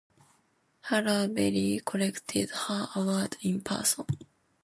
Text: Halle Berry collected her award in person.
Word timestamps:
Halle 0.89 1.27
Berry 1.27 1.79
collected 1.85 2.49
her 2.49 2.87
award 2.95 3.37
in 3.43 3.61
person. 3.61 4.05